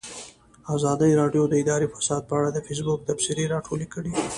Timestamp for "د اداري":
1.47-1.87